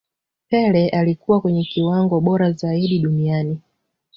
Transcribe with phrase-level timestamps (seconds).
[0.49, 3.61] pele alikuwa kwenye kiwango bora zaidi duniani